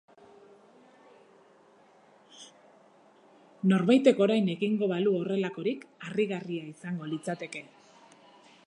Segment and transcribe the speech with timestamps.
[3.73, 7.65] Norbaitek orain egingo balu horrelakorik harrigarria izango litzateke.